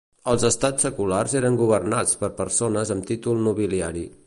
Els 0.31 0.45
Estats 0.47 0.85
seculars 0.87 1.35
eren 1.41 1.59
governats 1.59 2.17
per 2.23 2.31
persones 2.41 2.95
amb 2.97 3.09
títol 3.13 3.41
nobiliari. 3.51 4.07